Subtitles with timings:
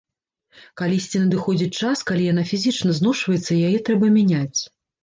[0.81, 4.59] Калісьці надыходзіць час, калі яна фізічна зношваецца і яе трэба мяняць.